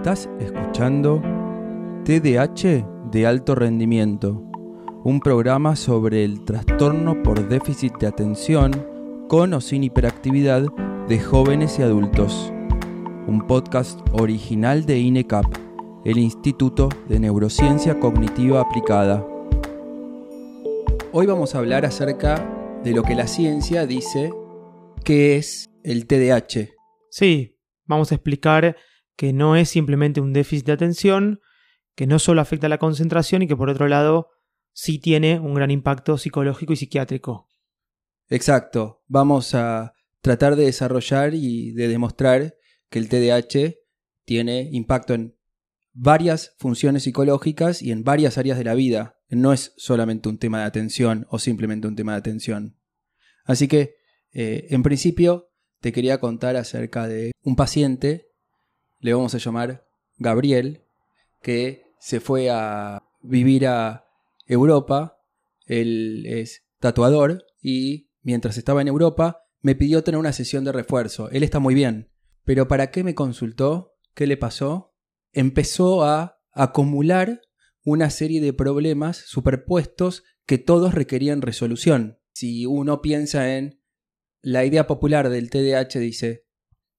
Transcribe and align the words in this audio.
Estás 0.00 0.30
escuchando 0.40 1.20
TDAH 2.06 3.10
de 3.10 3.26
alto 3.26 3.54
rendimiento, 3.54 4.42
un 5.04 5.20
programa 5.20 5.76
sobre 5.76 6.24
el 6.24 6.42
trastorno 6.46 7.22
por 7.22 7.46
déficit 7.50 7.98
de 7.98 8.06
atención 8.06 8.70
con 9.28 9.52
o 9.52 9.60
sin 9.60 9.84
hiperactividad 9.84 10.64
de 11.06 11.20
jóvenes 11.20 11.78
y 11.78 11.82
adultos. 11.82 12.50
Un 13.26 13.44
podcast 13.46 14.00
original 14.12 14.86
de 14.86 15.00
INECAP, 15.00 15.44
el 16.06 16.16
Instituto 16.16 16.88
de 17.06 17.20
Neurociencia 17.20 18.00
Cognitiva 18.00 18.62
Aplicada. 18.62 19.22
Hoy 21.12 21.26
vamos 21.26 21.54
a 21.54 21.58
hablar 21.58 21.84
acerca 21.84 22.80
de 22.82 22.92
lo 22.92 23.02
que 23.02 23.14
la 23.14 23.26
ciencia 23.26 23.84
dice 23.84 24.32
que 25.04 25.36
es 25.36 25.68
el 25.84 26.06
TDAH. 26.06 26.70
Sí, 27.10 27.58
vamos 27.84 28.12
a 28.12 28.14
explicar 28.14 28.76
que 29.20 29.34
no 29.34 29.54
es 29.54 29.68
simplemente 29.68 30.22
un 30.22 30.32
déficit 30.32 30.64
de 30.64 30.72
atención, 30.72 31.40
que 31.94 32.06
no 32.06 32.18
solo 32.18 32.40
afecta 32.40 32.68
a 32.68 32.70
la 32.70 32.78
concentración 32.78 33.42
y 33.42 33.46
que 33.46 33.54
por 33.54 33.68
otro 33.68 33.86
lado 33.86 34.28
sí 34.72 34.98
tiene 34.98 35.38
un 35.38 35.52
gran 35.52 35.70
impacto 35.70 36.16
psicológico 36.16 36.72
y 36.72 36.76
psiquiátrico. 36.76 37.46
Exacto, 38.30 39.02
vamos 39.08 39.54
a 39.54 39.92
tratar 40.22 40.56
de 40.56 40.64
desarrollar 40.64 41.34
y 41.34 41.72
de 41.72 41.88
demostrar 41.88 42.54
que 42.88 42.98
el 42.98 43.10
TDAH 43.10 43.74
tiene 44.24 44.70
impacto 44.72 45.12
en 45.12 45.36
varias 45.92 46.54
funciones 46.58 47.02
psicológicas 47.02 47.82
y 47.82 47.92
en 47.92 48.04
varias 48.04 48.38
áreas 48.38 48.56
de 48.56 48.64
la 48.64 48.72
vida. 48.72 49.18
No 49.28 49.52
es 49.52 49.74
solamente 49.76 50.30
un 50.30 50.38
tema 50.38 50.60
de 50.60 50.64
atención 50.64 51.26
o 51.28 51.38
simplemente 51.38 51.86
un 51.86 51.94
tema 51.94 52.12
de 52.12 52.18
atención. 52.20 52.80
Así 53.44 53.68
que, 53.68 53.96
eh, 54.32 54.68
en 54.70 54.82
principio, 54.82 55.50
te 55.82 55.92
quería 55.92 56.20
contar 56.20 56.56
acerca 56.56 57.06
de 57.06 57.32
un 57.42 57.54
paciente 57.54 58.29
le 59.00 59.14
vamos 59.14 59.34
a 59.34 59.38
llamar 59.38 59.86
Gabriel, 60.18 60.82
que 61.42 61.84
se 61.98 62.20
fue 62.20 62.50
a 62.50 63.02
vivir 63.22 63.66
a 63.66 64.06
Europa. 64.46 65.18
Él 65.66 66.24
es 66.26 66.64
tatuador 66.78 67.44
y 67.62 68.10
mientras 68.22 68.58
estaba 68.58 68.82
en 68.82 68.88
Europa 68.88 69.42
me 69.62 69.74
pidió 69.74 70.02
tener 70.02 70.18
una 70.18 70.32
sesión 70.32 70.64
de 70.64 70.72
refuerzo. 70.72 71.30
Él 71.30 71.42
está 71.42 71.58
muy 71.58 71.74
bien. 71.74 72.10
Pero 72.44 72.68
¿para 72.68 72.90
qué 72.90 73.04
me 73.04 73.14
consultó? 73.14 73.96
¿Qué 74.14 74.26
le 74.26 74.36
pasó? 74.36 74.94
Empezó 75.32 76.04
a 76.04 76.40
acumular 76.52 77.42
una 77.84 78.10
serie 78.10 78.40
de 78.40 78.52
problemas 78.52 79.16
superpuestos 79.16 80.24
que 80.46 80.58
todos 80.58 80.94
requerían 80.94 81.42
resolución. 81.42 82.18
Si 82.32 82.66
uno 82.66 83.02
piensa 83.02 83.56
en 83.56 83.80
la 84.42 84.64
idea 84.64 84.86
popular 84.86 85.28
del 85.28 85.50
TDAH, 85.50 85.98
dice, 85.98 86.46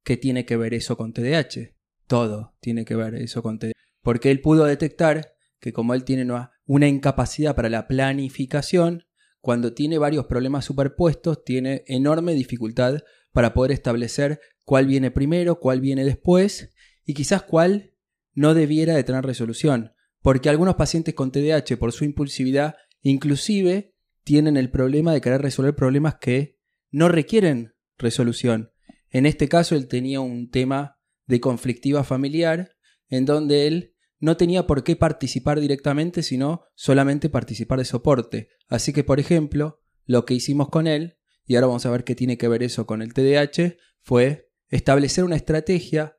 ¿qué 0.03 0.17
tiene 0.17 0.45
que 0.45 0.57
ver 0.57 0.73
eso 0.73 0.97
con 0.97 1.13
TDAH? 1.13 1.75
Todo 2.07 2.55
tiene 2.59 2.85
que 2.85 2.95
ver 2.95 3.15
eso 3.15 3.41
con 3.41 3.59
TDAH. 3.59 3.73
Porque 4.01 4.31
él 4.31 4.41
pudo 4.41 4.65
detectar 4.65 5.33
que 5.59 5.73
como 5.73 5.93
él 5.93 6.03
tiene 6.03 6.27
una 6.65 6.87
incapacidad 6.87 7.55
para 7.55 7.69
la 7.69 7.87
planificación, 7.87 9.05
cuando 9.39 9.73
tiene 9.73 9.97
varios 9.97 10.25
problemas 10.25 10.65
superpuestos, 10.65 11.43
tiene 11.43 11.83
enorme 11.87 12.33
dificultad 12.33 12.99
para 13.31 13.53
poder 13.53 13.71
establecer 13.71 14.39
cuál 14.65 14.85
viene 14.85 15.11
primero, 15.11 15.59
cuál 15.59 15.81
viene 15.81 16.03
después 16.03 16.73
y 17.05 17.13
quizás 17.13 17.43
cuál 17.43 17.93
no 18.33 18.53
debiera 18.53 18.95
de 18.95 19.03
tener 19.03 19.25
resolución. 19.25 19.93
Porque 20.21 20.49
algunos 20.49 20.75
pacientes 20.75 21.13
con 21.13 21.31
TDAH, 21.31 21.77
por 21.77 21.91
su 21.91 22.05
impulsividad, 22.05 22.75
inclusive 23.01 23.95
tienen 24.23 24.57
el 24.57 24.69
problema 24.69 25.13
de 25.13 25.21
querer 25.21 25.41
resolver 25.41 25.75
problemas 25.75 26.15
que 26.15 26.59
no 26.91 27.09
requieren 27.09 27.73
resolución. 27.97 28.71
En 29.09 29.25
este 29.25 29.49
caso, 29.49 29.75
él 29.75 29.87
tenía 29.87 30.21
un 30.21 30.49
tema 30.49 30.99
de 31.31 31.39
conflictiva 31.39 32.03
familiar, 32.03 32.75
en 33.07 33.23
donde 33.23 33.65
él 33.65 33.95
no 34.19 34.35
tenía 34.35 34.67
por 34.67 34.83
qué 34.83 34.97
participar 34.97 35.61
directamente, 35.61 36.23
sino 36.23 36.65
solamente 36.75 37.29
participar 37.29 37.79
de 37.79 37.85
soporte. 37.85 38.49
Así 38.67 38.91
que, 38.91 39.05
por 39.05 39.21
ejemplo, 39.21 39.79
lo 40.03 40.25
que 40.25 40.33
hicimos 40.33 40.67
con 40.67 40.87
él, 40.87 41.17
y 41.45 41.55
ahora 41.55 41.67
vamos 41.67 41.85
a 41.85 41.91
ver 41.91 42.03
qué 42.03 42.15
tiene 42.15 42.37
que 42.37 42.49
ver 42.49 42.63
eso 42.63 42.85
con 42.85 43.01
el 43.01 43.13
TDAH, 43.13 43.77
fue 44.01 44.51
establecer 44.67 45.23
una 45.23 45.37
estrategia 45.37 46.17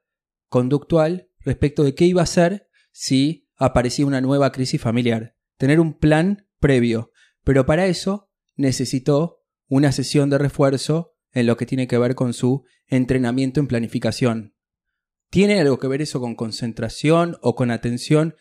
conductual 0.48 1.28
respecto 1.40 1.84
de 1.84 1.94
qué 1.94 2.06
iba 2.06 2.22
a 2.22 2.24
hacer 2.24 2.70
si 2.90 3.50
aparecía 3.56 4.06
una 4.06 4.22
nueva 4.22 4.50
crisis 4.50 4.80
familiar. 4.80 5.36
Tener 5.58 5.78
un 5.78 5.98
plan 5.98 6.48
previo. 6.58 7.12
Pero 7.44 7.66
para 7.66 7.86
eso 7.86 8.30
necesitó 8.56 9.42
una 9.68 9.92
sesión 9.92 10.30
de 10.30 10.38
refuerzo 10.38 11.16
en 11.32 11.46
lo 11.46 11.58
que 11.58 11.66
tiene 11.66 11.86
que 11.86 11.98
ver 11.98 12.14
con 12.14 12.32
su 12.32 12.64
entrenamiento 12.86 13.60
en 13.60 13.66
planificación. 13.66 14.54
¿Tiene 15.32 15.58
algo 15.58 15.78
que 15.78 15.88
ver 15.88 16.02
eso 16.02 16.20
con 16.20 16.34
concentración 16.34 17.38
o 17.40 17.54
con 17.54 17.70
atención 17.70 18.36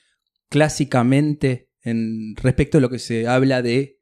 clásicamente 0.50 1.70
en 1.84 2.36
respecto 2.36 2.80
a 2.80 2.82
lo 2.82 2.90
que 2.90 3.00
se 3.00 3.30
habla 3.30 3.62
de 3.62 4.02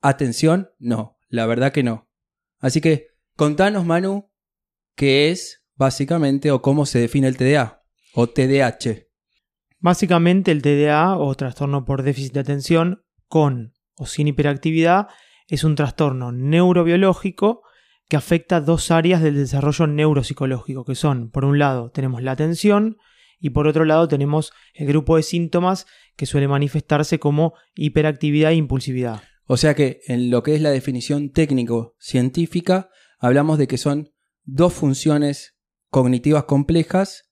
atención? 0.00 0.70
No, 0.80 1.16
la 1.28 1.46
verdad 1.46 1.70
que 1.72 1.84
no. 1.84 2.10
Así 2.58 2.80
que 2.80 3.06
contanos, 3.36 3.86
Manu, 3.86 4.32
qué 4.96 5.30
es 5.30 5.62
básicamente 5.76 6.50
o 6.50 6.60
cómo 6.60 6.86
se 6.86 6.98
define 6.98 7.28
el 7.28 7.36
TDA 7.36 7.84
o 8.14 8.28
TDAH. 8.28 9.06
Básicamente 9.78 10.50
el 10.50 10.60
TDA 10.60 11.16
o 11.16 11.32
trastorno 11.36 11.84
por 11.84 12.02
déficit 12.02 12.32
de 12.32 12.40
atención 12.40 13.04
con 13.28 13.74
o 13.94 14.06
sin 14.06 14.26
hiperactividad 14.26 15.06
es 15.46 15.62
un 15.62 15.76
trastorno 15.76 16.32
neurobiológico 16.32 17.62
que 18.08 18.16
afecta 18.16 18.60
dos 18.60 18.90
áreas 18.90 19.22
del 19.22 19.36
desarrollo 19.36 19.86
neuropsicológico, 19.86 20.84
que 20.84 20.94
son, 20.94 21.30
por 21.30 21.44
un 21.44 21.58
lado, 21.58 21.90
tenemos 21.90 22.22
la 22.22 22.32
atención 22.32 22.98
y 23.38 23.50
por 23.50 23.66
otro 23.66 23.84
lado 23.84 24.08
tenemos 24.08 24.52
el 24.74 24.86
grupo 24.86 25.16
de 25.16 25.22
síntomas 25.22 25.86
que 26.16 26.26
suele 26.26 26.48
manifestarse 26.48 27.18
como 27.18 27.54
hiperactividad 27.74 28.52
e 28.52 28.56
impulsividad. 28.56 29.22
O 29.46 29.56
sea 29.56 29.74
que 29.74 30.00
en 30.06 30.30
lo 30.30 30.42
que 30.42 30.54
es 30.54 30.62
la 30.62 30.70
definición 30.70 31.30
técnico-científica, 31.30 32.88
hablamos 33.18 33.58
de 33.58 33.66
que 33.66 33.78
son 33.78 34.10
dos 34.44 34.72
funciones 34.72 35.56
cognitivas 35.90 36.44
complejas 36.44 37.30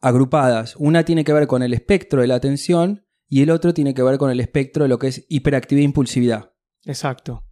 agrupadas. 0.00 0.76
Una 0.76 1.04
tiene 1.04 1.24
que 1.24 1.32
ver 1.32 1.46
con 1.46 1.62
el 1.62 1.72
espectro 1.72 2.20
de 2.20 2.26
la 2.26 2.34
atención 2.34 3.06
y 3.28 3.42
el 3.42 3.50
otro 3.50 3.74
tiene 3.74 3.94
que 3.94 4.02
ver 4.02 4.18
con 4.18 4.30
el 4.30 4.40
espectro 4.40 4.84
de 4.84 4.88
lo 4.88 4.98
que 4.98 5.08
es 5.08 5.24
hiperactividad 5.28 5.82
e 5.82 5.86
impulsividad. 5.86 6.52
Exacto. 6.84 7.45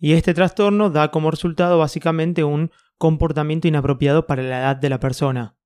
Y 0.00 0.14
este 0.14 0.34
trastorno 0.34 0.90
da 0.90 1.10
como 1.10 1.30
resultado 1.30 1.78
básicamente 1.78 2.42
un 2.42 2.72
comportamiento 2.96 3.68
inapropiado 3.68 4.26
para 4.26 4.42
la 4.42 4.58
edad 4.58 4.76
de 4.76 4.88
la 4.88 4.98
persona. 4.98 5.56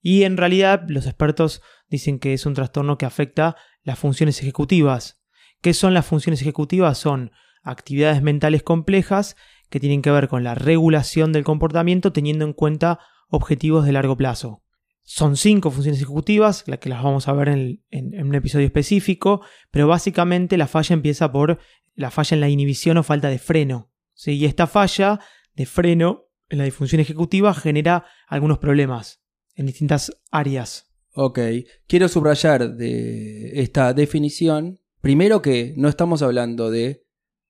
Y 0.00 0.22
en 0.22 0.36
realidad 0.36 0.84
los 0.88 1.06
expertos 1.06 1.62
dicen 1.88 2.20
que 2.20 2.32
es 2.32 2.46
un 2.46 2.54
trastorno 2.54 2.96
que 2.96 3.06
afecta 3.06 3.56
las 3.82 3.98
funciones 3.98 4.40
ejecutivas. 4.40 5.20
¿Qué 5.60 5.74
son 5.74 5.94
las 5.94 6.06
funciones 6.06 6.40
ejecutivas? 6.42 6.96
Son 6.96 7.32
actividades 7.64 8.22
mentales 8.22 8.62
complejas 8.62 9.36
que 9.68 9.80
tienen 9.80 10.02
que 10.02 10.12
ver 10.12 10.28
con 10.28 10.44
la 10.44 10.54
regulación 10.54 11.32
del 11.32 11.42
comportamiento 11.42 12.12
teniendo 12.12 12.44
en 12.44 12.52
cuenta 12.52 13.00
objetivos 13.28 13.84
de 13.84 13.92
largo 13.92 14.16
plazo. 14.16 14.62
Son 15.02 15.36
cinco 15.36 15.70
funciones 15.70 16.00
ejecutivas, 16.00 16.64
las 16.66 16.78
que 16.80 16.88
las 16.88 17.02
vamos 17.02 17.28
a 17.28 17.32
ver 17.32 17.48
en, 17.48 17.80
un 17.92 18.34
episodio 18.34 18.66
específico, 18.66 19.40
pero 19.70 19.86
básicamente 19.86 20.56
la 20.56 20.66
falla 20.66 20.94
empieza 20.94 21.30
por 21.30 21.58
la 21.96 22.12
falla 22.12 22.36
en 22.36 22.40
la 22.40 22.48
inhibición 22.48 22.98
o 22.98 23.02
falta 23.02 23.28
de 23.28 23.38
freno. 23.38 23.90
Y 24.24 24.44
esta 24.44 24.66
falla 24.66 25.20
de 25.54 25.66
freno 25.66 26.28
en 26.48 26.58
la 26.58 26.64
disfunción 26.64 27.00
ejecutiva 27.00 27.52
genera 27.54 28.06
algunos 28.28 28.58
problemas 28.58 29.22
en 29.54 29.66
distintas 29.66 30.12
áreas. 30.30 30.86
Ok, 31.14 31.40
quiero 31.86 32.08
subrayar 32.08 32.76
de 32.76 33.60
esta 33.60 33.94
definición, 33.94 34.80
primero 35.00 35.42
que 35.42 35.74
no 35.76 35.88
estamos 35.88 36.22
hablando 36.22 36.70
de 36.70 37.06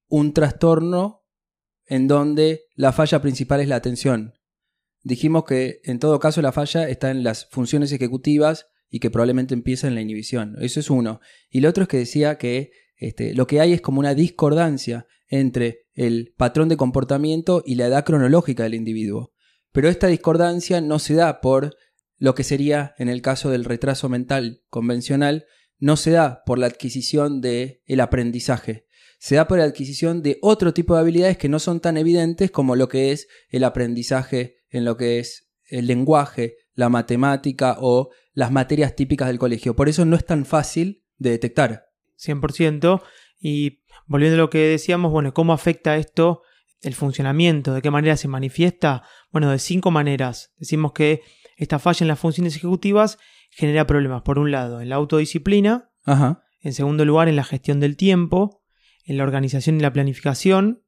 un 0.09 0.33
trastorno 0.33 1.25
en 1.85 2.07
donde 2.09 2.63
la 2.75 2.93
falla 2.93 3.21
principal 3.21 3.61
es 3.61 3.69
la 3.69 3.77
atención. 3.77 4.35
Dijimos 5.03 5.45
que 5.45 5.81
en 5.85 5.99
todo 5.99 6.19
caso 6.21 6.43
la 6.43 6.53
falla 6.53 6.89
está 6.89 7.11
en 7.11 7.23
las 7.23 7.49
funciones 7.51 7.93
ejecutivas 7.93 8.67
y 8.89 9.01
que 9.01 9.11
probablemente 9.11 9.55
empieza 9.55 9.89
en 9.89 9.95
la 9.95 10.01
inhibición. 10.01 10.57
Eso 10.61 10.81
es 10.81 10.91
uno. 10.91 11.21
Y 11.51 11.61
lo 11.61 11.69
otro 11.69 11.83
es 11.83 11.89
que 11.89 11.99
decía 11.99 12.39
que 12.39 12.71
este, 12.97 13.35
lo 13.35 13.47
que 13.47 13.61
hay 13.61 13.73
es 13.73 13.81
como 13.81 14.01
una 14.01 14.15
discordancia 14.15 15.07
entre 15.29 15.87
el 15.95 16.35
patrón 16.37 16.69
de 16.69 16.77
comportamiento 16.77 17.63
y 17.65 17.75
la 17.75 17.87
edad 17.87 18.05
cronológica 18.05 18.63
del 18.65 18.75
individuo. 18.75 19.33
Pero 19.73 19.89
esta 19.89 20.07
discordancia 20.07 20.81
no 20.81 20.99
se 20.99 21.15
da 21.15 21.41
por 21.41 21.77
lo 22.19 22.35
que 22.35 22.45
sería, 22.45 22.95
en 22.99 23.09
el 23.09 23.23
caso 23.23 23.51
del 23.51 23.65
retraso 23.65 24.09
mental 24.09 24.63
convencional, 24.71 25.47
no 25.79 25.97
se 25.97 26.13
da 26.13 26.43
por 26.47 26.59
la 26.59 26.67
adquisición 26.67 27.41
del 27.41 27.83
el 27.85 28.01
aprendizaje, 28.01 28.87
se 29.19 29.35
da 29.37 29.47
por 29.47 29.59
la 29.59 29.65
adquisición 29.65 30.23
de 30.23 30.39
otro 30.41 30.73
tipo 30.73 30.95
de 30.95 31.01
habilidades 31.01 31.39
que 31.39 31.49
no 31.49 31.59
son 31.59 31.81
tan 31.81 31.97
evidentes 31.97 32.51
como 32.51 32.77
lo 32.77 32.89
que 32.89 33.13
es 33.13 33.29
el 33.51 33.65
aprendizaje 33.65 34.57
en 34.71 34.85
lo 34.85 34.97
que 34.97 35.19
es 35.19 35.49
el 35.69 35.87
lenguaje, 35.87 36.57
la 36.75 36.89
matemática 36.89 37.77
o 37.81 38.11
las 38.33 38.53
materias 38.53 38.95
típicas 38.95 39.29
del 39.29 39.39
colegio. 39.39 39.75
Por 39.75 39.89
eso 39.89 40.05
no 40.05 40.17
es 40.17 40.25
tan 40.25 40.45
fácil 40.45 41.05
de 41.19 41.31
detectar. 41.31 41.86
100%. 42.19 43.03
Y 43.39 43.83
volviendo 44.07 44.37
a 44.37 44.39
lo 44.39 44.51
que 44.51 44.59
decíamos, 44.59 45.13
bueno, 45.13 45.35
¿cómo 45.35 45.53
afecta 45.53 45.97
esto 45.97 46.43
el 46.83 46.95
funcionamiento? 46.95 47.75
¿De 47.75 47.83
qué 47.83 47.91
manera 47.91 48.17
se 48.17 48.29
manifiesta? 48.29 49.03
Bueno, 49.31 49.51
de 49.51 49.59
cinco 49.59 49.91
maneras. 49.91 50.53
Decimos 50.57 50.93
que 50.93 51.23
esta 51.57 51.79
falla 51.79 52.05
en 52.05 52.09
las 52.09 52.19
funciones 52.19 52.57
ejecutivas 52.57 53.19
genera 53.51 53.87
problemas, 53.87 54.23
por 54.23 54.39
un 54.39 54.51
lado, 54.51 54.81
en 54.81 54.89
la 54.89 54.97
autodisciplina, 54.97 55.91
Ajá. 56.05 56.43
en 56.61 56.73
segundo 56.73 57.05
lugar, 57.05 57.29
en 57.29 57.37
la 57.37 57.45
gestión 57.45 57.81
del 57.81 57.97
tiempo, 57.97 58.63
en 59.05 59.17
la 59.17 59.23
organización 59.23 59.77
y 59.77 59.81
la 59.81 59.93
planificación, 59.93 60.85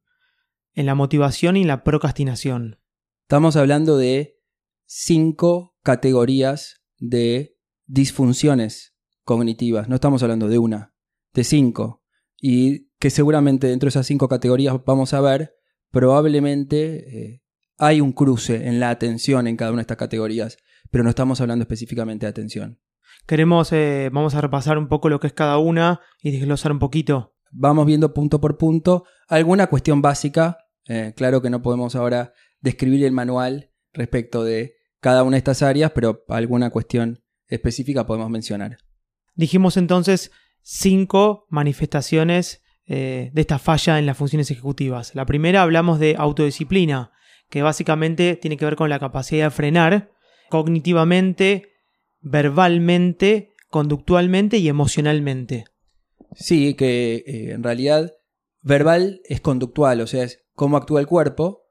en 0.73 0.85
la 0.85 0.95
motivación 0.95 1.57
y 1.57 1.61
en 1.61 1.67
la 1.67 1.83
procrastinación. 1.83 2.79
Estamos 3.23 3.55
hablando 3.55 3.97
de 3.97 4.37
cinco 4.85 5.75
categorías 5.83 6.83
de 6.97 7.55
disfunciones 7.85 8.95
cognitivas. 9.23 9.89
No 9.89 9.95
estamos 9.95 10.21
hablando 10.23 10.47
de 10.47 10.57
una, 10.57 10.88
de 11.33 11.43
cinco. 11.43 12.03
Y 12.41 12.89
que 12.99 13.09
seguramente 13.09 13.67
dentro 13.67 13.87
de 13.87 13.89
esas 13.89 14.07
cinco 14.07 14.27
categorías 14.27 14.75
vamos 14.85 15.13
a 15.13 15.21
ver, 15.21 15.55
probablemente 15.91 17.33
eh, 17.33 17.43
hay 17.77 18.01
un 18.01 18.11
cruce 18.11 18.67
en 18.67 18.79
la 18.79 18.89
atención 18.89 19.47
en 19.47 19.57
cada 19.57 19.71
una 19.71 19.79
de 19.79 19.83
estas 19.83 19.97
categorías, 19.97 20.57
pero 20.91 21.03
no 21.03 21.09
estamos 21.09 21.41
hablando 21.41 21.63
específicamente 21.63 22.25
de 22.25 22.31
atención. 22.31 22.79
Queremos, 23.25 23.71
eh, 23.71 24.09
vamos 24.11 24.35
a 24.35 24.41
repasar 24.41 24.77
un 24.77 24.87
poco 24.87 25.09
lo 25.09 25.19
que 25.19 25.27
es 25.27 25.33
cada 25.33 25.57
una 25.57 26.01
y 26.21 26.31
desglosar 26.31 26.71
un 26.71 26.79
poquito. 26.79 27.35
Vamos 27.51 27.85
viendo 27.85 28.13
punto 28.13 28.39
por 28.41 28.57
punto 28.57 29.05
alguna 29.27 29.67
cuestión 29.67 30.01
básica. 30.01 30.57
eh, 30.87 31.13
claro 31.15 31.41
que 31.41 31.49
no 31.49 31.61
podemos 31.61 31.95
ahora 31.95 32.33
describir 32.61 33.05
el 33.05 33.11
manual 33.11 33.71
respecto 33.93 34.43
de 34.43 34.75
cada 34.99 35.23
una 35.23 35.35
de 35.35 35.39
estas 35.39 35.61
áreas, 35.61 35.91
pero 35.91 36.23
alguna 36.27 36.69
cuestión 36.69 37.23
específica 37.47 38.05
podemos 38.05 38.29
mencionar. 38.29 38.77
Dijimos 39.35 39.77
entonces 39.77 40.31
cinco 40.61 41.45
manifestaciones 41.49 42.61
eh, 42.85 43.29
de 43.33 43.41
esta 43.41 43.59
falla 43.59 43.99
en 43.99 44.05
las 44.05 44.17
funciones 44.17 44.49
ejecutivas. 44.51 45.13
La 45.15 45.25
primera 45.25 45.61
hablamos 45.61 45.99
de 45.99 46.15
autodisciplina, 46.17 47.11
que 47.49 47.61
básicamente 47.61 48.35
tiene 48.35 48.57
que 48.57 48.65
ver 48.65 48.75
con 48.75 48.89
la 48.89 48.99
capacidad 48.99 49.45
de 49.45 49.51
frenar 49.51 50.11
cognitivamente, 50.49 51.69
verbalmente, 52.21 53.51
conductualmente 53.69 54.57
y 54.57 54.67
emocionalmente. 54.69 55.65
Sí, 56.35 56.73
que 56.73 57.23
eh, 57.25 57.51
en 57.51 57.63
realidad 57.63 58.13
verbal 58.61 59.21
es 59.25 59.41
conductual, 59.41 60.01
o 60.01 60.07
sea, 60.07 60.23
es 60.23 60.43
cómo 60.53 60.77
actúa 60.77 60.99
el 60.99 61.07
cuerpo, 61.07 61.68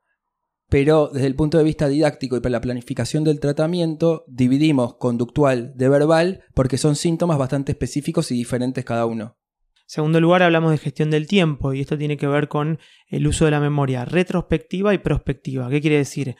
pero 0.68 1.08
desde 1.12 1.26
el 1.26 1.34
punto 1.34 1.56
de 1.58 1.64
vista 1.64 1.88
didáctico 1.88 2.36
y 2.36 2.40
para 2.40 2.52
la 2.52 2.60
planificación 2.60 3.24
del 3.24 3.40
tratamiento, 3.40 4.24
dividimos 4.28 4.96
conductual 4.96 5.72
de 5.74 5.88
verbal 5.88 6.44
porque 6.54 6.76
son 6.76 6.94
síntomas 6.94 7.38
bastante 7.38 7.72
específicos 7.72 8.30
y 8.30 8.34
diferentes 8.34 8.84
cada 8.84 9.06
uno. 9.06 9.38
En 9.74 9.92
segundo 9.92 10.20
lugar, 10.20 10.42
hablamos 10.42 10.70
de 10.70 10.78
gestión 10.78 11.10
del 11.10 11.26
tiempo 11.26 11.72
y 11.72 11.80
esto 11.80 11.96
tiene 11.96 12.18
que 12.18 12.26
ver 12.26 12.48
con 12.48 12.78
el 13.06 13.26
uso 13.26 13.46
de 13.46 13.52
la 13.52 13.60
memoria 13.60 14.04
retrospectiva 14.04 14.92
y 14.92 14.98
prospectiva. 14.98 15.70
¿Qué 15.70 15.80
quiere 15.80 15.96
decir? 15.96 16.36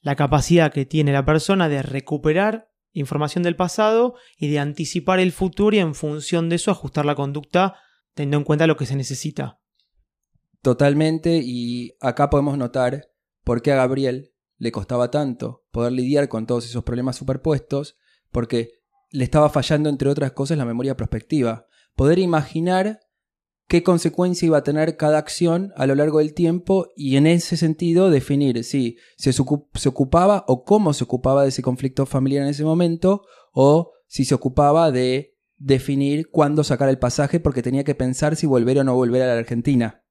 La 0.00 0.16
capacidad 0.16 0.72
que 0.72 0.84
tiene 0.84 1.12
la 1.12 1.24
persona 1.24 1.68
de 1.68 1.82
recuperar 1.82 2.72
información 2.92 3.44
del 3.44 3.54
pasado 3.54 4.14
y 4.36 4.48
de 4.48 4.58
anticipar 4.58 5.20
el 5.20 5.30
futuro 5.30 5.76
y 5.76 5.78
en 5.78 5.94
función 5.94 6.48
de 6.48 6.56
eso 6.56 6.72
ajustar 6.72 7.04
la 7.04 7.14
conducta 7.14 7.76
teniendo 8.14 8.38
en 8.38 8.44
cuenta 8.44 8.66
lo 8.66 8.76
que 8.76 8.86
se 8.86 8.96
necesita. 8.96 9.60
Totalmente, 10.62 11.40
y 11.40 11.92
acá 12.00 12.30
podemos 12.30 12.58
notar 12.58 13.07
por 13.48 13.62
qué 13.62 13.72
a 13.72 13.76
Gabriel 13.76 14.34
le 14.58 14.72
costaba 14.72 15.10
tanto 15.10 15.64
poder 15.70 15.92
lidiar 15.92 16.28
con 16.28 16.46
todos 16.46 16.66
esos 16.66 16.84
problemas 16.84 17.16
superpuestos, 17.16 17.96
porque 18.30 18.72
le 19.10 19.24
estaba 19.24 19.48
fallando, 19.48 19.88
entre 19.88 20.10
otras 20.10 20.32
cosas, 20.32 20.58
la 20.58 20.66
memoria 20.66 20.98
prospectiva. 20.98 21.66
Poder 21.96 22.18
imaginar 22.18 23.00
qué 23.66 23.82
consecuencia 23.82 24.44
iba 24.44 24.58
a 24.58 24.64
tener 24.64 24.98
cada 24.98 25.16
acción 25.16 25.72
a 25.76 25.86
lo 25.86 25.94
largo 25.94 26.18
del 26.18 26.34
tiempo 26.34 26.88
y 26.94 27.16
en 27.16 27.26
ese 27.26 27.56
sentido 27.56 28.10
definir 28.10 28.64
si 28.64 28.98
se, 29.16 29.30
ocup- 29.30 29.68
se 29.72 29.88
ocupaba 29.88 30.44
o 30.46 30.62
cómo 30.62 30.92
se 30.92 31.04
ocupaba 31.04 31.44
de 31.44 31.48
ese 31.48 31.62
conflicto 31.62 32.04
familiar 32.04 32.42
en 32.42 32.50
ese 32.50 32.64
momento 32.64 33.22
o 33.54 33.92
si 34.08 34.26
se 34.26 34.34
ocupaba 34.34 34.90
de 34.90 35.38
definir 35.56 36.28
cuándo 36.30 36.64
sacar 36.64 36.90
el 36.90 36.98
pasaje 36.98 37.40
porque 37.40 37.62
tenía 37.62 37.82
que 37.82 37.94
pensar 37.94 38.36
si 38.36 38.46
volver 38.46 38.78
o 38.78 38.84
no 38.84 38.94
volver 38.94 39.22
a 39.22 39.26
la 39.26 39.38
Argentina. 39.38 40.04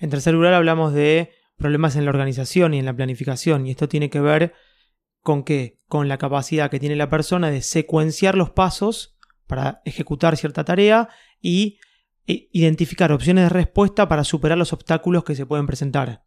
En 0.00 0.08
tercer 0.08 0.32
lugar, 0.32 0.54
hablamos 0.54 0.94
de 0.94 1.28
problemas 1.56 1.96
en 1.96 2.04
la 2.04 2.10
organización 2.10 2.74
y 2.74 2.78
en 2.78 2.84
la 2.84 2.94
planificación 2.96 3.66
y 3.66 3.70
esto 3.70 3.88
tiene 3.88 4.10
que 4.10 4.20
ver 4.20 4.54
con 5.20 5.44
qué? 5.44 5.80
Con 5.86 6.08
la 6.08 6.18
capacidad 6.18 6.70
que 6.70 6.80
tiene 6.80 6.96
la 6.96 7.08
persona 7.10 7.50
de 7.50 7.62
secuenciar 7.62 8.36
los 8.36 8.50
pasos 8.50 9.16
para 9.46 9.80
ejecutar 9.84 10.36
cierta 10.36 10.64
tarea 10.64 11.08
y 11.40 11.78
i- 12.26 12.48
identificar 12.52 13.12
opciones 13.12 13.44
de 13.44 13.48
respuesta 13.50 14.08
para 14.08 14.24
superar 14.24 14.58
los 14.58 14.72
obstáculos 14.72 15.24
que 15.24 15.34
se 15.36 15.46
pueden 15.46 15.66
presentar. 15.66 16.24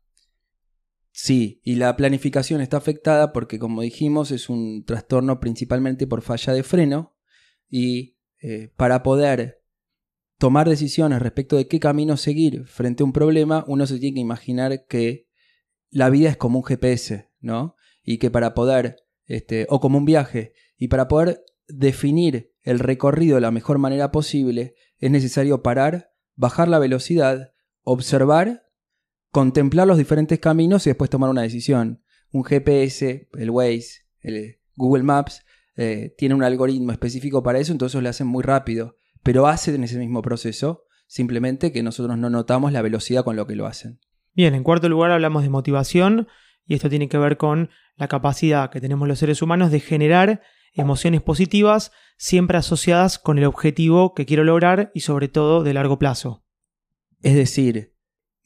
Sí, 1.11 1.61
y 1.63 1.75
la 1.75 1.95
planificación 1.95 2.61
está 2.61 2.77
afectada 2.77 3.31
porque, 3.31 3.57
como 3.57 3.81
dijimos, 3.81 4.31
es 4.31 4.49
un 4.49 4.83
trastorno 4.83 5.39
principalmente 5.39 6.07
por 6.07 6.21
falla 6.21 6.51
de 6.53 6.63
freno 6.63 7.15
y 7.69 8.17
eh, 8.41 8.71
para 8.75 9.01
poder 9.01 9.63
tomar 10.37 10.69
decisiones 10.69 11.21
respecto 11.21 11.57
de 11.57 11.67
qué 11.67 11.79
camino 11.79 12.17
seguir 12.17 12.65
frente 12.65 13.03
a 13.03 13.05
un 13.05 13.13
problema, 13.13 13.63
uno 13.67 13.87
se 13.87 13.99
tiene 13.99 14.15
que 14.15 14.21
imaginar 14.21 14.85
que 14.87 15.27
la 15.89 16.09
vida 16.09 16.29
es 16.29 16.37
como 16.37 16.59
un 16.59 16.65
GPS, 16.65 17.29
¿no? 17.39 17.75
Y 18.03 18.17
que 18.17 18.29
para 18.29 18.53
poder, 18.53 18.97
este, 19.25 19.65
o 19.69 19.79
como 19.79 19.97
un 19.97 20.05
viaje, 20.05 20.53
y 20.77 20.89
para 20.89 21.07
poder 21.07 21.43
definir 21.67 22.53
el 22.61 22.79
recorrido 22.79 23.35
de 23.35 23.41
la 23.41 23.51
mejor 23.51 23.77
manera 23.77 24.11
posible, 24.11 24.75
es 24.99 25.11
necesario 25.11 25.63
parar, 25.63 26.11
bajar 26.35 26.67
la 26.67 26.79
velocidad, 26.79 27.53
observar 27.83 28.65
contemplar 29.35 29.85
los 29.85 29.97
diferentes 29.97 30.39
caminos 30.39 30.87
y 30.87 30.91
después 30.91 31.09
tomar 31.09 31.29
una 31.29 31.41
decisión. 31.41 32.01
Un 32.31 32.45
GPS, 32.45 33.27
el 33.37 33.49
Waze, 33.49 34.05
el 34.21 34.61
Google 34.77 35.03
Maps, 35.03 35.43
eh, 35.75 36.15
tiene 36.17 36.35
un 36.35 36.43
algoritmo 36.43 36.93
específico 36.93 37.43
para 37.43 37.59
eso, 37.59 37.73
entonces 37.73 38.01
lo 38.01 38.07
hacen 38.07 38.27
muy 38.27 38.43
rápido, 38.43 38.95
pero 39.25 39.47
hacen 39.47 39.83
ese 39.83 39.97
mismo 39.97 40.21
proceso, 40.21 40.83
simplemente 41.07 41.71
que 41.71 41.81
nosotros 41.81 42.15
no 42.15 42.29
notamos 42.29 42.71
la 42.71 42.83
velocidad 42.83 43.23
con 43.23 43.35
lo 43.35 43.47
que 43.47 43.55
lo 43.55 43.65
hacen. 43.65 43.99
Bien, 44.33 44.53
en 44.53 44.63
cuarto 44.63 44.87
lugar 44.87 45.09
hablamos 45.09 45.41
de 45.41 45.49
motivación 45.49 46.27
y 46.67 46.75
esto 46.75 46.91
tiene 46.91 47.09
que 47.09 47.17
ver 47.17 47.35
con 47.35 47.71
la 47.95 48.07
capacidad 48.07 48.69
que 48.69 48.79
tenemos 48.79 49.07
los 49.07 49.17
seres 49.17 49.41
humanos 49.41 49.71
de 49.71 49.79
generar 49.79 50.43
emociones 50.73 51.23
positivas 51.23 51.91
siempre 52.17 52.59
asociadas 52.59 53.17
con 53.17 53.39
el 53.39 53.45
objetivo 53.45 54.13
que 54.13 54.27
quiero 54.27 54.43
lograr 54.43 54.91
y 54.93 54.99
sobre 54.99 55.27
todo 55.27 55.63
de 55.63 55.73
largo 55.73 55.97
plazo. 55.97 56.45
Es 57.23 57.33
decir, 57.33 57.95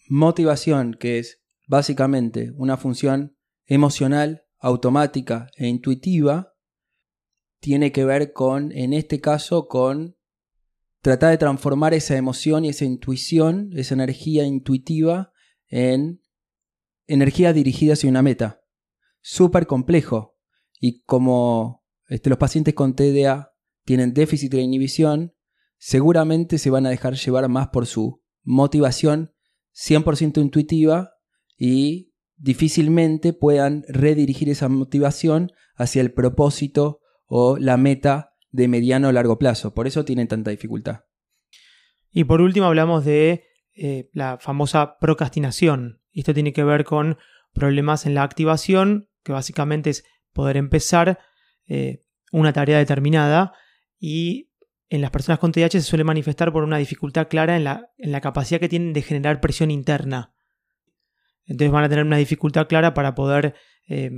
motivación, 0.08 0.94
que 0.94 1.20
es 1.20 1.44
básicamente 1.68 2.54
una 2.56 2.78
función 2.78 3.36
emocional, 3.66 4.44
automática 4.60 5.50
e 5.58 5.68
intuitiva, 5.68 6.54
tiene 7.60 7.92
que 7.92 8.06
ver 8.06 8.32
con, 8.32 8.72
en 8.72 8.94
este 8.94 9.20
caso, 9.20 9.68
con 9.68 10.16
tratar 11.02 11.32
de 11.32 11.38
transformar 11.38 11.94
esa 11.94 12.18
emoción 12.18 12.66
y 12.66 12.70
esa 12.70 12.86
intuición, 12.86 13.72
esa 13.76 13.94
energía 13.94 14.46
intuitiva, 14.46 15.32
en 15.68 16.22
energía 17.08 17.54
dirigida 17.54 17.94
hacia 17.94 18.10
una 18.10 18.22
meta. 18.22 18.62
Súper 19.22 19.68
complejo. 19.68 20.38
Y 20.80 21.02
como 21.04 21.84
este, 22.08 22.30
los 22.30 22.40
pacientes 22.40 22.74
con 22.74 22.96
TDA 22.96 23.54
tienen 23.86 24.14
déficit 24.14 24.52
de 24.52 24.62
inhibición, 24.62 25.34
seguramente 25.78 26.58
se 26.58 26.70
van 26.70 26.86
a 26.86 26.90
dejar 26.90 27.16
llevar 27.16 27.48
más 27.50 27.70
por 27.70 27.86
su 27.86 28.22
motivación 28.44 29.34
100% 29.74 30.42
intuitiva 30.42 31.12
y 31.58 32.14
difícilmente 32.36 33.34
puedan 33.34 33.84
redirigir 33.88 34.50
esa 34.50 34.70
motivación 34.70 35.52
hacia 35.76 36.02
el 36.02 36.14
propósito 36.14 37.02
o 37.26 37.58
la 37.58 37.78
meta 37.78 38.29
de 38.52 38.68
mediano 38.68 39.10
o 39.10 39.12
largo 39.12 39.38
plazo. 39.38 39.74
Por 39.74 39.88
eso 39.88 40.06
tienen 40.06 40.28
tanta 40.28 40.52
dificultad. 40.52 41.02
Y 42.12 42.24
por 42.24 42.42
último 42.42 42.66
hablamos 42.66 43.06
de 43.06 43.46
eh, 43.76 44.10
la 44.14 44.38
famosa 44.40 44.98
procrastinación. 45.00 46.02
Esto 46.12 46.34
tiene 46.34 46.54
que 46.54 46.64
ver 46.64 46.84
con 46.84 47.18
problemas 47.54 48.06
en 48.06 48.16
la 48.16 48.24
activación, 48.24 49.10
que 49.24 49.32
básicamente 49.32 49.92
es 49.92 50.04
poder 50.34 50.58
empezar 50.58 51.20
eh, 51.68 52.04
una 52.32 52.54
tarea 52.54 52.78
determinada 52.78 53.54
y 54.00 54.50
en 54.90 55.02
las 55.02 55.12
personas 55.12 55.40
con 55.40 55.52
TDAH 55.52 55.72
se 55.72 55.82
suele 55.82 56.04
manifestar 56.04 56.52
por 56.52 56.64
una 56.64 56.78
dificultad 56.78 57.28
clara 57.28 57.56
en 57.56 57.64
la, 57.64 57.92
en 57.98 58.12
la 58.12 58.22
capacidad 58.22 58.60
que 58.60 58.70
tienen 58.70 58.94
de 58.94 59.04
generar 59.04 59.40
presión 59.40 59.70
interna. 59.70 60.34
Entonces 61.46 61.72
van 61.72 61.84
a 61.84 61.90
tener 61.90 62.06
una 62.06 62.18
dificultad 62.18 62.68
clara 62.68 62.94
para 62.94 63.14
poder 63.16 63.56
eh, 63.88 64.12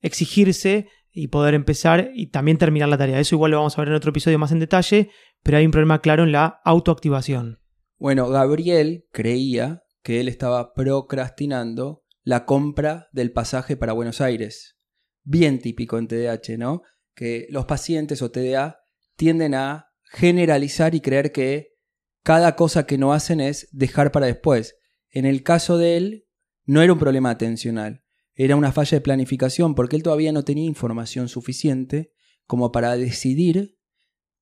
exigirse 0.00 0.88
y 1.12 1.28
poder 1.28 1.54
empezar 1.54 2.10
y 2.14 2.28
también 2.28 2.58
terminar 2.58 2.88
la 2.88 2.98
tarea. 2.98 3.20
Eso 3.20 3.34
igual 3.34 3.50
lo 3.50 3.58
vamos 3.58 3.76
a 3.76 3.82
ver 3.82 3.88
en 3.88 3.94
otro 3.94 4.10
episodio 4.10 4.38
más 4.38 4.52
en 4.52 4.58
detalle, 4.58 5.10
pero 5.42 5.58
hay 5.58 5.66
un 5.66 5.70
problema 5.70 6.00
claro 6.00 6.24
en 6.24 6.32
la 6.32 6.60
autoactivación. 6.64 7.60
Bueno, 7.98 8.28
Gabriel 8.28 9.06
creía 9.12 9.82
que 10.02 10.20
él 10.20 10.28
estaba 10.28 10.72
procrastinando 10.72 12.02
la 12.24 12.44
compra 12.44 13.08
del 13.12 13.32
pasaje 13.32 13.76
para 13.76 13.92
Buenos 13.92 14.20
Aires. 14.20 14.76
Bien 15.22 15.60
típico 15.60 15.98
en 15.98 16.08
TDAH, 16.08 16.56
¿no? 16.58 16.82
Que 17.14 17.46
los 17.50 17.66
pacientes 17.66 18.22
o 18.22 18.30
TDA 18.30 18.78
tienden 19.16 19.54
a 19.54 19.90
generalizar 20.04 20.94
y 20.94 21.00
creer 21.00 21.32
que 21.32 21.74
cada 22.22 22.56
cosa 22.56 22.86
que 22.86 22.98
no 22.98 23.12
hacen 23.12 23.40
es 23.40 23.68
dejar 23.72 24.12
para 24.12 24.26
después. 24.26 24.76
En 25.10 25.26
el 25.26 25.42
caso 25.42 25.78
de 25.78 25.96
él, 25.96 26.26
no 26.64 26.82
era 26.82 26.92
un 26.92 26.98
problema 26.98 27.30
atencional. 27.30 28.01
Era 28.34 28.56
una 28.56 28.72
falla 28.72 28.96
de 28.96 29.02
planificación 29.02 29.74
porque 29.74 29.96
él 29.96 30.02
todavía 30.02 30.32
no 30.32 30.44
tenía 30.44 30.64
información 30.64 31.28
suficiente 31.28 32.12
como 32.46 32.72
para 32.72 32.96
decidir 32.96 33.78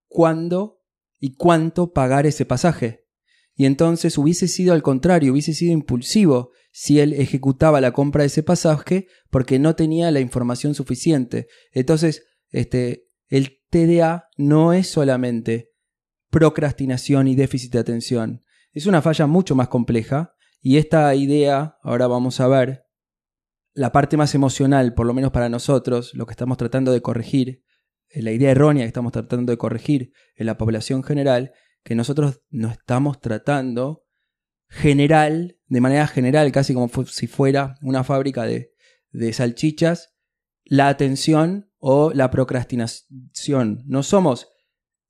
cuándo 0.07 0.83
y 1.19 1.35
cuánto 1.35 1.93
pagar 1.93 2.27
ese 2.27 2.45
pasaje. 2.45 3.07
Y 3.55 3.67
entonces 3.67 4.17
hubiese 4.17 4.49
sido 4.49 4.73
al 4.73 4.83
contrario, 4.83 5.33
hubiese 5.33 5.53
sido 5.53 5.73
impulsivo 5.73 6.51
si 6.73 7.01
él 7.01 7.13
ejecutaba 7.13 7.81
la 7.81 7.93
compra 7.93 8.23
de 8.23 8.29
ese 8.29 8.43
pasaje 8.43 9.07
porque 9.29 9.59
no 9.59 9.75
tenía 9.77 10.11
la 10.11 10.21
información 10.21 10.75
suficiente. 10.75 11.49
Entonces, 11.73 12.25
este, 12.51 13.07
el 13.29 13.61
TDA 13.71 14.29
no 14.37 14.73
es 14.73 14.89
solamente 14.89 15.73
procrastinación 16.31 17.29
y 17.29 17.35
déficit 17.35 17.73
de 17.73 17.81
atención. 17.81 18.45
Es 18.73 18.87
una 18.87 19.03
falla 19.03 19.27
mucho 19.27 19.55
más 19.55 19.69
compleja 19.69 20.35
y 20.63 20.77
esta 20.77 21.15
idea, 21.15 21.77
ahora 21.83 22.07
vamos 22.07 22.41
a 22.41 22.49
ver, 22.49 22.85
la 23.73 23.93
parte 23.93 24.17
más 24.17 24.35
emocional, 24.35 24.95
por 24.95 25.07
lo 25.07 25.15
menos 25.15 25.31
para 25.31 25.49
nosotros, 25.49 26.15
lo 26.15 26.27
que 26.27 26.33
estamos 26.33 26.57
tratando 26.57 26.93
de 26.93 27.03
corregir, 27.03 27.63
eh, 28.09 28.23
la 28.23 28.33
idea 28.33 28.51
errónea 28.51 28.85
que 28.85 28.89
estamos 28.89 29.13
tratando 29.13 29.53
de 29.53 29.59
corregir 29.59 30.13
en 30.35 30.47
la 30.47 30.59
población 30.59 31.03
general, 31.03 31.53
que 31.83 31.95
nosotros 31.95 32.43
no 32.51 32.69
estamos 32.69 33.21
tratando 33.21 34.05
general, 34.69 35.59
de 35.67 35.81
manera 35.81 36.07
general, 36.07 36.51
casi 36.53 36.75
como 36.75 36.89
si 37.07 37.27
fuera 37.27 37.77
una 37.83 38.05
fábrica 38.05 38.45
de, 38.45 38.73
de 39.11 39.33
salchichas, 39.33 40.15
la 40.65 40.89
atención 40.89 41.71
o 41.79 42.13
la 42.13 42.31
procrastinación. 42.31 43.83
No 43.87 44.03
somos 44.03 44.49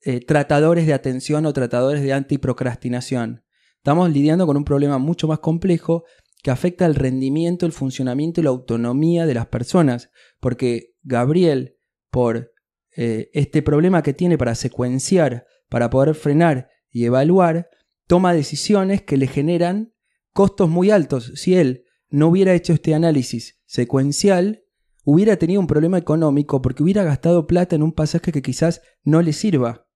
eh, 0.03 0.25
tratadores 0.25 0.87
de 0.87 0.95
atención 0.95 1.45
o 1.45 1.53
tratadores 1.53 2.03
de 2.03 2.13
antiprocrastinación. 2.13 3.45
Estamos 3.77 4.11
lidiando 4.11 4.47
con 4.47 4.57
un 4.57 4.65
problema 4.65 4.99
mucho 4.99 5.29
más 5.29 5.41
complejo 5.41 6.05
que 6.43 6.51
afecta 6.51 6.87
el 6.87 6.95
rendimiento, 6.95 7.67
el 7.67 7.73
funcionamiento 7.73 8.41
y 8.41 8.45
la 8.45 8.51
autonomía 8.51 9.27
de 9.27 9.35
las 9.35 9.47
personas. 9.47 10.11
Porque 10.41 10.95
Gabriel, 11.03 11.77
por 12.11 12.53
eh, 12.97 13.31
este 13.33 13.63
problema 13.63 14.03
que 14.03 14.15
tiene 14.15 14.39
para 14.39 14.55
secuenciar, 14.55 15.47
para 15.69 15.91
poder 15.91 16.15
frenar 16.15 16.69
y 16.91 17.05
evaluar, 17.05 17.69
toma 18.07 18.35
decisiones 18.35 19.03
que 19.03 19.17
le 19.17 19.27
generan 19.27 19.93
costos 20.33 20.69
muy 20.69 20.91
altos. 20.91 21.33
Si 21.35 21.55
él 21.55 21.85
no 22.09 22.29
hubiera 22.29 22.55
hecho 22.55 22.73
este 22.73 22.95
análisis 22.95 23.61
secuencial, 23.67 24.65
hubiera 25.05 25.37
tenido 25.37 25.61
un 25.61 25.67
problema 25.67 25.99
económico 25.99 26.61
porque 26.61 26.83
hubiera 26.83 27.05
gastado 27.05 27.47
plata 27.47 27.77
en 27.77 27.83
un 27.83 27.93
pasaje 27.93 28.33
que 28.33 28.43
quizás 28.43 28.83
no 29.05 29.23
le 29.23 29.33
sirva. 29.33 29.87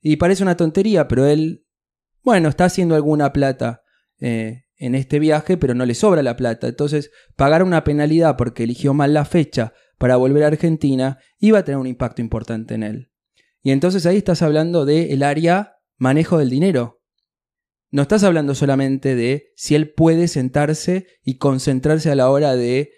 Y 0.00 0.16
parece 0.16 0.42
una 0.42 0.56
tontería, 0.56 1.06
pero 1.08 1.26
él, 1.26 1.66
bueno, 2.22 2.48
está 2.48 2.64
haciendo 2.64 2.94
alguna 2.94 3.32
plata 3.32 3.82
eh, 4.18 4.64
en 4.80 4.94
este 4.94 5.18
viaje, 5.18 5.58
pero 5.58 5.74
no 5.74 5.84
le 5.86 5.94
sobra 5.94 6.22
la 6.22 6.36
plata. 6.36 6.66
Entonces, 6.66 7.10
pagar 7.36 7.62
una 7.62 7.84
penalidad 7.84 8.36
porque 8.36 8.64
eligió 8.64 8.94
mal 8.94 9.14
la 9.14 9.26
fecha 9.26 9.74
para 9.98 10.16
volver 10.16 10.42
a 10.42 10.48
Argentina 10.48 11.18
iba 11.38 11.58
a 11.58 11.64
tener 11.64 11.78
un 11.78 11.86
impacto 11.86 12.22
importante 12.22 12.74
en 12.74 12.82
él. 12.82 13.12
Y 13.62 13.72
entonces 13.72 14.06
ahí 14.06 14.16
estás 14.16 14.40
hablando 14.40 14.86
del 14.86 15.22
área 15.22 15.76
manejo 15.98 16.38
del 16.38 16.48
dinero. 16.48 17.02
No 17.90 18.00
estás 18.00 18.24
hablando 18.24 18.54
solamente 18.54 19.14
de 19.14 19.52
si 19.54 19.74
él 19.74 19.92
puede 19.92 20.26
sentarse 20.26 21.06
y 21.22 21.36
concentrarse 21.36 22.10
a 22.10 22.14
la 22.14 22.30
hora 22.30 22.56
de 22.56 22.92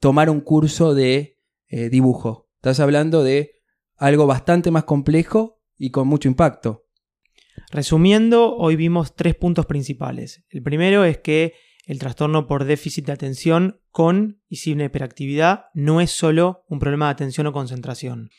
tomar 0.00 0.30
un 0.30 0.40
curso 0.40 0.94
de 0.94 1.38
eh, 1.68 1.90
dibujo. 1.90 2.48
Estás 2.56 2.80
hablando 2.80 3.22
de 3.22 3.60
algo 3.96 4.26
bastante 4.26 4.70
más 4.70 4.84
complejo 4.84 5.60
y 5.76 5.90
con 5.90 6.08
mucho 6.08 6.28
impacto. 6.28 6.85
Resumiendo, 7.70 8.56
hoy 8.56 8.76
vimos 8.76 9.14
tres 9.14 9.34
puntos 9.34 9.66
principales. 9.66 10.44
El 10.48 10.62
primero 10.62 11.04
es 11.04 11.18
que 11.18 11.54
el 11.86 11.98
trastorno 11.98 12.46
por 12.46 12.64
déficit 12.64 13.06
de 13.06 13.12
atención 13.12 13.80
con 13.90 14.42
y 14.48 14.56
sin 14.56 14.80
hiperactividad 14.80 15.66
no 15.74 16.00
es 16.00 16.10
solo 16.10 16.64
un 16.68 16.78
problema 16.78 17.06
de 17.06 17.12
atención 17.12 17.46
o 17.46 17.52
concentración. 17.52 18.30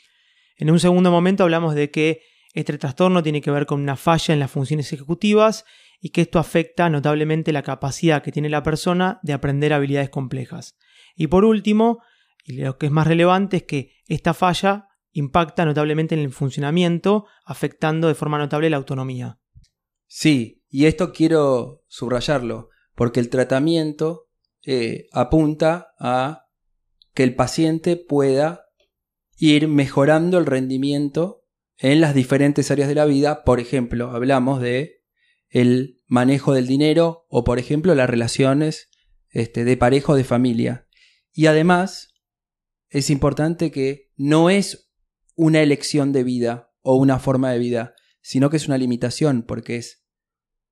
En 0.58 0.70
un 0.70 0.80
segundo 0.80 1.12
momento 1.12 1.44
hablamos 1.44 1.76
de 1.76 1.92
que 1.92 2.22
este 2.54 2.78
trastorno 2.78 3.24
tiene 3.24 3.42
que 3.42 3.52
ver 3.52 3.66
con 3.66 3.82
una 3.82 3.96
falla 3.96 4.34
en 4.34 4.40
las 4.40 4.52
funciones 4.52 4.92
ejecutivas 4.92 5.66
y 6.00 6.10
que 6.10 6.22
esto 6.22 6.40
afecta 6.40 6.90
notablemente 6.90 7.52
la 7.52 7.64
capacidad 7.64 8.22
que 8.22 8.32
tiene 8.32 8.50
la 8.50 8.64
persona 8.64 9.20
de 9.24 9.34
aprender 9.34 9.74
habilidades 9.74 10.10
complejas. 10.10 10.76
Y 11.16 11.28
por 11.28 11.46
último, 11.46 12.02
y 12.44 12.54
lo 12.54 12.78
que 12.78 12.88
es 12.88 12.92
más 12.92 13.08
relevante 13.08 13.58
es 13.58 13.64
que 13.64 13.92
esta 14.08 14.34
falla 14.34 14.88
impacta 15.18 15.66
notablemente 15.66 16.14
en 16.14 16.22
el 16.22 16.32
funcionamiento, 16.32 17.26
afectando 17.44 18.08
de 18.08 18.14
forma 18.16 18.38
notable 18.38 18.70
la 18.70 18.78
autonomía. 18.78 19.40
Sí, 20.06 20.64
y 20.70 20.86
esto 20.86 21.12
quiero 21.12 21.84
subrayarlo, 21.88 22.70
porque 22.94 23.20
el 23.20 23.30
tratamiento 23.30 24.28
eh, 24.64 25.08
apunta 25.12 25.90
a 26.00 26.46
que 27.16 27.24
el 27.24 27.34
paciente 27.34 27.98
pueda 27.98 28.66
ir 29.38 29.68
mejorando 29.68 30.38
el 30.38 30.46
rendimiento 30.46 31.46
en 31.78 32.00
las 32.00 32.14
diferentes 32.14 32.70
áreas 32.70 32.88
de 32.88 32.96
la 32.96 33.06
vida. 33.06 33.44
Por 33.44 33.60
ejemplo, 33.60 34.12
hablamos 34.12 34.62
de 34.62 35.04
el 35.50 36.04
manejo 36.06 36.54
del 36.54 36.68
dinero 36.68 37.26
o, 37.28 37.44
por 37.44 37.58
ejemplo, 37.58 37.96
las 37.96 38.10
relaciones 38.10 38.90
este, 39.30 39.64
de 39.64 39.78
pareja 39.78 40.14
o 40.14 40.16
de 40.16 40.24
familia. 40.24 40.88
Y 41.34 41.48
además, 41.48 42.14
es 42.90 43.10
importante 43.10 43.72
que 43.72 44.12
no 44.16 44.50
es 44.50 44.87
una 45.38 45.62
elección 45.62 46.12
de 46.12 46.26
vida 46.26 46.74
o 46.82 46.96
una 46.96 47.20
forma 47.20 47.52
de 47.52 47.60
vida, 47.60 47.94
sino 48.22 48.50
que 48.50 48.58
es 48.58 48.68
una 48.68 48.78
limitación, 48.78 49.44
porque 49.44 49.78
es 49.78 50.04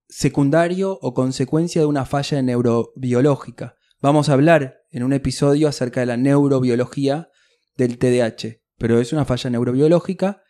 secundario 0.10 0.98
o 1.02 1.14
consecuencia 1.14 1.82
de 1.82 1.88
una 1.88 2.06
falla 2.06 2.42
neurobiológica. 2.42 3.78
Vamos 4.02 4.28
a 4.28 4.34
hablar 4.34 4.82
en 4.92 5.04
un 5.04 5.14
episodio 5.14 5.68
acerca 5.68 6.02
de 6.02 6.08
la 6.08 6.18
neurobiología 6.18 7.30
del 7.78 7.98
TDAH, 7.98 8.62
pero 8.78 9.00
es 9.00 9.14
una 9.14 9.24
falla 9.24 9.50
neurobiológica 9.50 10.42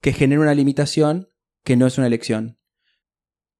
que 0.00 0.12
genera 0.12 0.42
una 0.42 0.54
limitación 0.54 1.28
que 1.62 1.76
no 1.76 1.86
es 1.86 1.96
una 1.96 2.08
elección. 2.08 2.58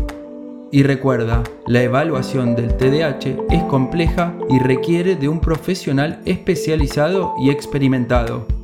Y 0.74 0.84
recuerda, 0.84 1.44
la 1.66 1.84
evaluación 1.84 2.56
del 2.56 2.78
TDAH 2.78 3.46
es 3.50 3.64
compleja 3.64 4.34
y 4.50 4.60
requiere 4.60 5.16
de 5.16 5.28
un 5.28 5.42
profesional 5.42 6.22
especializado 6.26 7.34
y 7.42 7.50
experimentado. 7.50 8.61